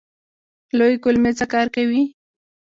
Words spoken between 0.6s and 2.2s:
لویې کولمې څه کار کوي؟